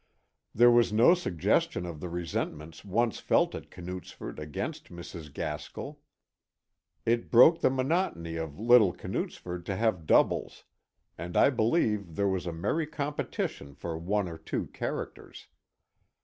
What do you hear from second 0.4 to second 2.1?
There was no suggestion of the